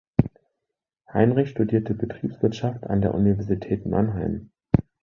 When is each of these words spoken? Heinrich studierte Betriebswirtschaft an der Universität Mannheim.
Heinrich 1.13 1.49
studierte 1.51 1.93
Betriebswirtschaft 1.93 2.85
an 2.85 3.01
der 3.01 3.13
Universität 3.13 3.85
Mannheim. 3.85 4.49